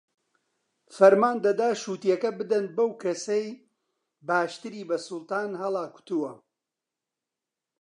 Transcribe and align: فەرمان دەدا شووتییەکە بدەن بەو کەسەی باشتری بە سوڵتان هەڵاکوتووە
فەرمان 0.95 1.37
دەدا 1.45 1.69
شووتییەکە 1.81 2.29
بدەن 2.39 2.65
بەو 2.75 2.89
کەسەی 3.03 3.47
باشتری 4.27 4.87
بە 4.89 4.97
سوڵتان 5.05 5.49
هەڵاکوتووە 5.61 6.31